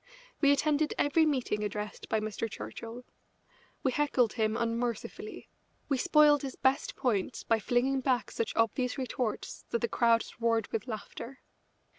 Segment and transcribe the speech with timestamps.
[0.41, 2.49] We attended every meeting addressed by Mr.
[2.49, 3.03] Churchill.
[3.83, 5.47] We heckled him unmercifully;
[5.89, 10.67] we spoiled his best points by flinging back such obvious retorts that the crowds roared
[10.71, 11.41] with laughter.